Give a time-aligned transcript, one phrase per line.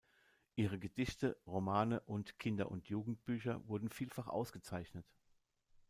[0.55, 5.05] Ihre Gedichte, Romane und Kinder- und Jugendbücher wurden vielfach ausgezeichnet.